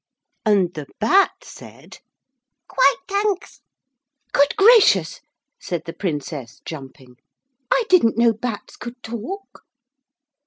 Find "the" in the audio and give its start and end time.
0.73-0.87, 5.85-5.93